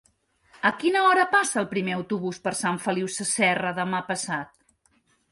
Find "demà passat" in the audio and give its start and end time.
3.81-4.57